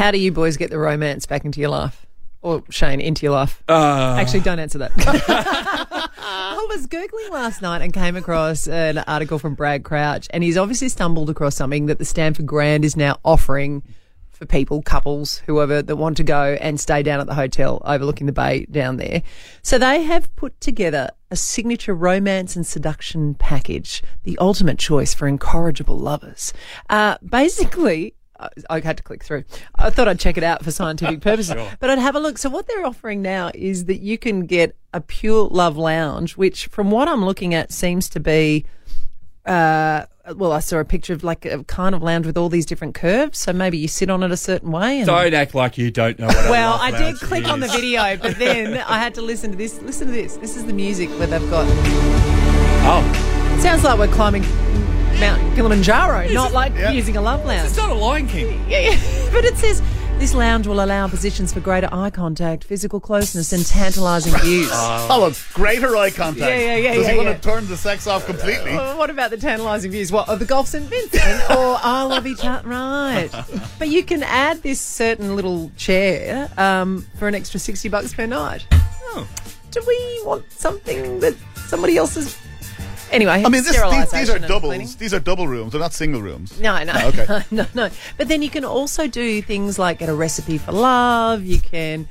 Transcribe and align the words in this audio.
How 0.00 0.10
do 0.10 0.18
you 0.18 0.32
boys 0.32 0.56
get 0.56 0.70
the 0.70 0.78
romance 0.78 1.26
back 1.26 1.44
into 1.44 1.60
your 1.60 1.68
life? 1.68 2.06
Or 2.40 2.64
Shane, 2.70 3.02
into 3.02 3.26
your 3.26 3.32
life? 3.32 3.62
Uh, 3.68 4.16
Actually, 4.18 4.40
don't 4.40 4.58
answer 4.58 4.78
that. 4.78 4.92
I 6.16 6.66
was 6.70 6.86
Googling 6.86 7.30
last 7.30 7.60
night 7.60 7.82
and 7.82 7.92
came 7.92 8.16
across 8.16 8.66
an 8.66 8.96
article 8.96 9.38
from 9.38 9.54
Brad 9.54 9.84
Crouch, 9.84 10.26
and 10.30 10.42
he's 10.42 10.56
obviously 10.56 10.88
stumbled 10.88 11.28
across 11.28 11.54
something 11.54 11.84
that 11.84 11.98
the 11.98 12.06
Stamford 12.06 12.46
Grand 12.46 12.82
is 12.82 12.96
now 12.96 13.18
offering 13.26 13.82
for 14.30 14.46
people, 14.46 14.80
couples, 14.80 15.42
whoever 15.44 15.82
that 15.82 15.96
want 15.96 16.16
to 16.16 16.22
go 16.22 16.56
and 16.62 16.80
stay 16.80 17.02
down 17.02 17.20
at 17.20 17.26
the 17.26 17.34
hotel 17.34 17.82
overlooking 17.84 18.26
the 18.26 18.32
bay 18.32 18.64
down 18.70 18.96
there. 18.96 19.22
So 19.60 19.76
they 19.76 20.04
have 20.04 20.34
put 20.34 20.58
together 20.62 21.10
a 21.30 21.36
signature 21.36 21.94
romance 21.94 22.56
and 22.56 22.66
seduction 22.66 23.34
package, 23.34 24.02
the 24.22 24.38
ultimate 24.38 24.78
choice 24.78 25.12
for 25.12 25.28
incorrigible 25.28 25.98
lovers. 25.98 26.54
Uh, 26.88 27.18
basically, 27.22 28.14
I- 28.40 28.48
I 28.76 28.80
had 28.80 28.96
to 28.96 29.02
click 29.02 29.22
through. 29.24 29.44
I 29.76 29.90
thought 29.90 30.08
I'd 30.08 30.18
check 30.20 30.36
it 30.36 30.42
out 30.44 30.64
for 30.64 30.70
scientific 30.70 31.20
purposes, 31.30 31.54
but 31.78 31.90
I'd 31.90 31.98
have 31.98 32.16
a 32.16 32.20
look. 32.20 32.38
So 32.38 32.48
what 32.50 32.66
they're 32.68 32.84
offering 32.86 33.22
now 33.22 33.50
is 33.54 33.84
that 33.86 33.98
you 34.00 34.16
can 34.18 34.46
get 34.46 34.76
a 34.94 35.00
pure 35.00 35.48
love 35.48 35.76
lounge, 35.76 36.36
which 36.36 36.66
from 36.68 36.90
what 36.90 37.06
I'm 37.08 37.24
looking 37.24 37.54
at 37.54 37.72
seems 37.72 38.08
to 38.10 38.20
be, 38.20 38.64
uh, 39.46 40.06
well, 40.36 40.52
I 40.52 40.60
saw 40.60 40.78
a 40.78 40.84
picture 40.84 41.12
of 41.12 41.24
like 41.24 41.44
a 41.44 41.64
kind 41.64 41.94
of 41.94 42.02
lounge 42.02 42.26
with 42.26 42.36
all 42.36 42.48
these 42.48 42.66
different 42.66 42.94
curves. 42.94 43.38
So 43.38 43.52
maybe 43.52 43.78
you 43.78 43.88
sit 43.88 44.10
on 44.10 44.22
it 44.22 44.30
a 44.30 44.36
certain 44.36 44.70
way. 44.70 44.98
And, 44.98 45.06
Don't 45.06 45.34
act 45.34 45.54
like 45.54 45.76
you 45.78 45.90
don't 45.90 46.18
know 46.18 46.28
well, 46.28 46.74
I 46.80 46.90
did 46.90 47.16
click 47.20 47.48
on 47.48 47.60
the 47.60 47.68
video, 47.68 48.16
but 48.22 48.38
then 48.38 48.74
I 48.78 48.98
had 48.98 49.14
to 49.14 49.22
listen 49.22 49.50
to 49.52 49.56
this. 49.56 49.80
Listen 49.82 50.06
to 50.08 50.12
this. 50.12 50.36
This 50.36 50.56
is 50.56 50.66
the 50.66 50.72
music 50.72 51.08
where 51.18 51.26
they've 51.26 51.50
got. 51.50 51.66
Oh, 52.82 53.56
Sounds 53.60 53.84
like 53.84 53.98
we're 53.98 54.08
climbing 54.08 54.42
Mount 55.20 55.54
Kilimanjaro, 55.54 56.28
not 56.30 56.52
like 56.52 56.72
Yeah. 56.74 56.92
using 56.92 57.16
a 57.16 57.20
love 57.20 57.44
lounge. 57.44 57.68
it's 57.68 57.76
not 57.76 57.90
a 57.90 57.94
Lion 57.94 58.26
King. 58.26 58.64
Yeah, 58.68 58.80
yeah. 58.80 59.30
But 59.32 59.44
it 59.44 59.56
says 59.58 59.82
this 60.18 60.34
lounge 60.34 60.66
will 60.66 60.82
allow 60.82 61.06
positions 61.08 61.52
for 61.52 61.60
greater 61.60 61.88
eye 61.92 62.10
contact, 62.10 62.64
physical 62.64 63.00
closeness, 63.00 63.52
and 63.52 63.64
tantalising 63.66 64.32
views. 64.40 64.70
Oh, 65.12 65.26
it's 65.26 65.52
greater 65.52 65.94
eye 65.96 66.10
contact. 66.10 66.38
Yeah, 66.40 66.56
yeah, 66.58 66.76
yeah, 66.76 66.94
Does 66.94 67.06
yeah, 67.06 67.12
he 67.12 67.18
want 67.18 67.36
to 67.42 67.48
turn 67.48 67.66
the 67.68 67.76
sex 67.76 68.06
off 68.06 68.24
completely? 68.26 68.72
Well, 68.72 68.96
what 68.96 69.10
about 69.10 69.30
the 69.30 69.36
tantalising 69.36 69.90
views? 69.90 70.10
What, 70.10 70.28
of 70.28 70.38
the 70.38 70.44
Gulf 70.46 70.68
St. 70.68 70.84
Vincent 70.86 71.50
or 71.50 71.78
I 71.82 72.02
love 72.04 72.26
each 72.26 72.44
other? 72.44 72.66
Right. 72.68 73.28
But 73.78 73.88
you 73.88 74.02
can 74.02 74.22
add 74.22 74.62
this 74.62 74.80
certain 74.80 75.36
little 75.36 75.70
chair 75.76 76.50
um, 76.56 77.06
for 77.18 77.28
an 77.28 77.34
extra 77.34 77.60
60 77.60 77.88
bucks 77.90 78.14
per 78.14 78.24
night. 78.26 78.66
Oh. 78.72 79.26
Do 79.70 79.82
we 79.86 80.22
want 80.24 80.50
something 80.50 81.20
that 81.20 81.34
somebody 81.66 81.96
else 81.96 82.16
is. 82.16 82.36
Anyway, 83.10 83.32
I 83.32 83.42
mean, 83.44 83.52
this, 83.52 83.66
these, 83.66 83.76
sterilisation 83.76 84.18
these 84.18 84.30
are 84.30 84.38
doubles. 84.38 84.70
cleaning. 84.70 84.88
These 84.98 85.14
are 85.14 85.20
double 85.20 85.48
rooms. 85.48 85.72
They're 85.72 85.80
not 85.80 85.92
single 85.92 86.22
rooms. 86.22 86.58
No, 86.60 86.82
no, 86.84 86.92
No, 86.92 87.08
okay. 87.08 87.42
no, 87.50 87.66
no. 87.74 87.90
But 88.16 88.28
then 88.28 88.40
you 88.42 88.50
can 88.50 88.64
also 88.64 89.06
do 89.08 89.42
things 89.42 89.78
like 89.78 89.98
get 89.98 90.08
a 90.08 90.14
recipe 90.14 90.58
for 90.58 90.72
love. 90.72 91.42
You 91.44 91.58
can 91.60 92.08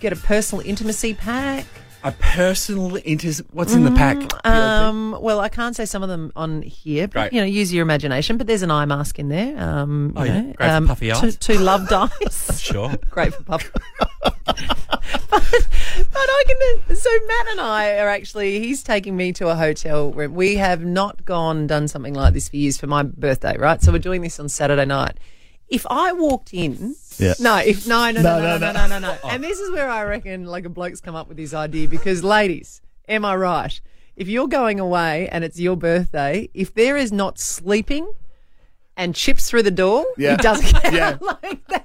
get 0.00 0.12
a 0.12 0.16
personal 0.16 0.64
intimacy 0.66 1.12
pack. 1.14 1.66
A 2.02 2.12
personal 2.12 2.96
inter. 2.96 3.30
What's 3.52 3.74
in 3.74 3.84
the 3.84 3.90
pack? 3.90 4.16
Um, 4.46 5.18
well, 5.20 5.38
I 5.38 5.50
can't 5.50 5.76
say 5.76 5.84
some 5.84 6.02
of 6.02 6.08
them 6.08 6.32
on 6.34 6.62
here, 6.62 7.06
but 7.06 7.16
Right. 7.16 7.32
you 7.34 7.40
know, 7.42 7.46
use 7.46 7.74
your 7.74 7.82
imagination. 7.82 8.38
But 8.38 8.46
there's 8.46 8.62
an 8.62 8.70
eye 8.70 8.86
mask 8.86 9.18
in 9.18 9.28
there. 9.28 9.54
Um, 9.62 10.14
Oh, 10.16 10.22
you 10.24 10.30
yeah. 10.32 10.40
know, 10.40 10.52
Great 10.54 10.56
for 10.70 10.74
um, 10.76 10.86
puffy 10.88 11.12
eyes. 11.12 11.36
two 11.36 11.58
love 11.58 11.86
dice. 11.90 12.58
sure. 12.58 12.94
Great 13.10 13.34
for 13.34 13.42
puff. 13.42 13.70
but, 14.34 14.48
but 15.30 15.99
I 16.28 16.44
can. 16.86 16.96
So 16.96 17.10
Matt 17.26 17.46
and 17.48 17.60
I 17.60 17.96
are 17.98 18.08
actually. 18.08 18.58
He's 18.60 18.82
taking 18.82 19.16
me 19.16 19.32
to 19.34 19.48
a 19.48 19.54
hotel 19.54 20.12
room. 20.12 20.34
We 20.34 20.56
have 20.56 20.84
not 20.84 21.24
gone 21.24 21.56
and 21.58 21.68
done 21.68 21.88
something 21.88 22.14
like 22.14 22.34
this 22.34 22.48
for 22.48 22.56
years 22.56 22.78
for 22.78 22.86
my 22.86 23.02
birthday, 23.02 23.56
right? 23.56 23.80
So 23.82 23.92
we're 23.92 23.98
doing 23.98 24.22
this 24.22 24.38
on 24.40 24.48
Saturday 24.48 24.84
night. 24.84 25.16
If 25.68 25.86
I 25.88 26.12
walked 26.12 26.52
in, 26.52 26.96
Yeah. 27.18 27.34
no, 27.38 27.56
if 27.58 27.86
no, 27.86 28.10
no, 28.10 28.20
no, 28.20 28.40
no, 28.40 28.58
no, 28.58 28.58
no, 28.58 28.72
no, 28.72 28.72
no, 28.72 28.86
no, 28.88 28.98
no. 28.98 29.16
Oh. 29.22 29.28
And 29.30 29.42
this 29.44 29.60
is 29.60 29.70
where 29.70 29.88
I 29.88 30.02
reckon 30.02 30.44
like 30.46 30.64
a 30.64 30.68
bloke's 30.68 31.00
come 31.00 31.14
up 31.14 31.28
with 31.28 31.36
this 31.36 31.54
idea 31.54 31.86
because, 31.88 32.24
ladies, 32.24 32.80
am 33.08 33.24
I 33.24 33.36
right? 33.36 33.80
If 34.16 34.26
you're 34.28 34.48
going 34.48 34.80
away 34.80 35.28
and 35.30 35.44
it's 35.44 35.58
your 35.60 35.76
birthday, 35.76 36.50
if 36.54 36.74
there 36.74 36.96
is 36.96 37.12
not 37.12 37.38
sleeping 37.38 38.12
and 38.96 39.14
chips 39.14 39.48
through 39.48 39.62
the 39.62 39.70
door, 39.70 40.04
Yeah. 40.18 40.34
it 40.34 40.40
doesn't 40.40 40.66
count. 40.82 40.94
Yeah. 40.94 41.16
like 41.42 41.64
that's 41.68 41.79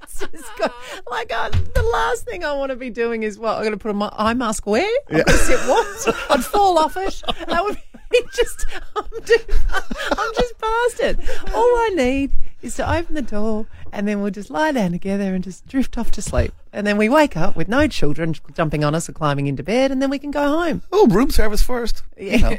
like 1.10 1.32
uh, 1.32 1.50
the 1.50 1.82
last 1.82 2.24
thing 2.24 2.44
I 2.44 2.52
want 2.54 2.70
to 2.70 2.76
be 2.76 2.90
doing 2.90 3.22
is 3.22 3.38
what 3.38 3.56
I'm 3.56 3.62
going 3.62 3.72
to 3.72 3.78
put 3.78 3.90
on 3.90 3.96
my 3.96 4.10
eye 4.12 4.34
mask. 4.34 4.66
Where 4.66 4.88
I'm 5.08 5.14
going 5.14 5.24
to 5.24 5.32
sit 5.32 5.60
what? 5.60 6.30
I'd 6.30 6.44
fall 6.44 6.78
off 6.78 6.96
it. 6.96 7.22
That 7.46 7.64
would 7.64 7.76
be 8.10 8.20
just. 8.34 8.66
I'm, 8.94 9.04
too, 9.24 9.36
I'm 9.70 10.34
just 10.34 10.58
past 10.58 11.00
it. 11.00 11.18
All 11.54 11.62
I 11.62 11.92
need 11.94 12.32
is 12.62 12.76
to 12.76 12.90
open 12.90 13.14
the 13.14 13.22
door 13.22 13.66
and 13.92 14.06
then 14.06 14.20
we'll 14.20 14.30
just 14.30 14.50
lie 14.50 14.72
down 14.72 14.92
together 14.92 15.34
and 15.34 15.42
just 15.42 15.66
drift 15.66 15.96
off 15.96 16.10
to 16.12 16.22
sleep. 16.22 16.52
And 16.72 16.86
then 16.86 16.98
we 16.98 17.08
wake 17.08 17.36
up 17.36 17.56
with 17.56 17.68
no 17.68 17.88
children 17.88 18.34
jumping 18.54 18.84
on 18.84 18.94
us 18.94 19.08
or 19.08 19.12
climbing 19.12 19.46
into 19.46 19.62
bed, 19.62 19.90
and 19.90 20.02
then 20.02 20.10
we 20.10 20.18
can 20.18 20.30
go 20.30 20.46
home. 20.46 20.82
Oh, 20.92 21.06
room 21.06 21.30
service 21.30 21.62
first. 21.62 22.02
You 22.18 22.38
know. 22.38 22.56